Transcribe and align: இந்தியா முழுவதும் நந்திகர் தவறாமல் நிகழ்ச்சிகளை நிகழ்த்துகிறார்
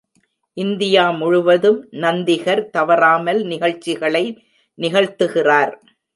இந்தியா 0.57 1.03
முழுவதும் 1.11 1.79
நந்திகர் 1.97 2.63
தவறாமல் 2.69 3.41
நிகழ்ச்சிகளை 3.43 4.25
நிகழ்த்துகிறார் 4.77 5.73